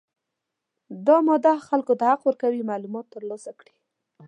[1.07, 3.73] دا ماده خلکو ته حق ورکوي معلومات ترلاسه کړي.